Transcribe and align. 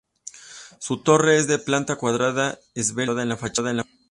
Su 0.79 1.03
torre 1.03 1.37
es 1.37 1.45
de 1.45 1.59
planta 1.59 1.95
cuadrada, 1.95 2.57
esbelta 2.73 3.11
y 3.11 3.13
situada 3.13 3.21
en 3.33 3.37
fachada. 3.37 3.85